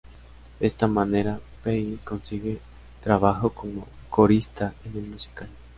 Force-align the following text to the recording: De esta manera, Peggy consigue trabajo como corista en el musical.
De 0.59 0.65
esta 0.65 0.87
manera, 0.87 1.39
Peggy 1.63 1.97
consigue 2.03 2.59
trabajo 3.01 3.51
como 3.51 3.85
corista 4.09 4.73
en 4.83 4.97
el 4.97 5.07
musical. 5.07 5.47